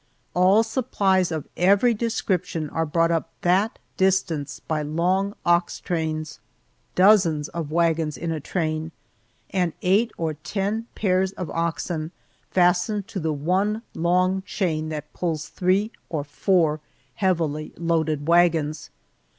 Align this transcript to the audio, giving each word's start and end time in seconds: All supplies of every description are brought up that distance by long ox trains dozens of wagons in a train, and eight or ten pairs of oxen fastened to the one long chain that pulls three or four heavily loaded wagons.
All 0.33 0.63
supplies 0.63 1.31
of 1.31 1.47
every 1.55 1.93
description 1.93 2.71
are 2.71 2.87
brought 2.87 3.11
up 3.11 3.29
that 3.41 3.77
distance 3.97 4.59
by 4.59 4.81
long 4.81 5.35
ox 5.45 5.79
trains 5.79 6.39
dozens 6.95 7.49
of 7.49 7.69
wagons 7.69 8.17
in 8.17 8.31
a 8.31 8.39
train, 8.39 8.93
and 9.51 9.73
eight 9.83 10.11
or 10.17 10.33
ten 10.33 10.87
pairs 10.95 11.33
of 11.33 11.51
oxen 11.51 12.09
fastened 12.49 13.07
to 13.09 13.19
the 13.19 13.31
one 13.31 13.83
long 13.93 14.41
chain 14.41 14.89
that 14.89 15.13
pulls 15.13 15.49
three 15.49 15.91
or 16.09 16.23
four 16.23 16.79
heavily 17.13 17.71
loaded 17.77 18.27
wagons. 18.27 18.89